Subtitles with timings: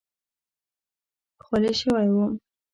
[1.43, 2.31] خولې شوی وم.